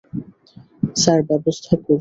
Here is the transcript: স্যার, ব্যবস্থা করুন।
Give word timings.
স্যার, 0.95 1.19
ব্যবস্থা 1.29 1.73
করুন। 1.75 1.89